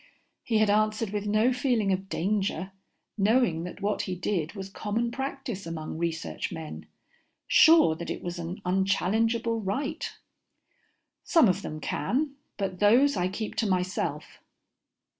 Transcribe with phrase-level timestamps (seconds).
[0.41, 2.71] He had answered with no feeling of danger,
[3.19, 6.87] knowing that what he did was common practice among research men,
[7.47, 10.09] sure that it was an unchallengeable right.
[11.23, 14.39] "Some of them can, but those I keep to myself."